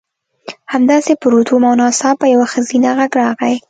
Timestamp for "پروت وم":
1.21-1.63